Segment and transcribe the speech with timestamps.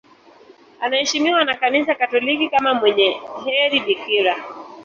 [0.79, 4.35] Anaheshimiwa na Kanisa Katoliki kama mwenye heri bikira.